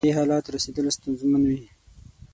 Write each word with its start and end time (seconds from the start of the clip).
دې 0.07 0.11
حالت 0.17 0.45
رسېدل 0.55 0.85
ستونزمن 0.97 1.43
وي. 1.49 1.61